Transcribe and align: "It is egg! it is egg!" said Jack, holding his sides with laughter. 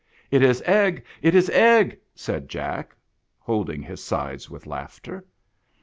"It 0.31 0.41
is 0.41 0.63
egg! 0.65 1.05
it 1.21 1.35
is 1.35 1.47
egg!" 1.51 1.99
said 2.15 2.49
Jack, 2.49 2.95
holding 3.37 3.83
his 3.83 4.03
sides 4.03 4.49
with 4.49 4.65
laughter. 4.65 5.23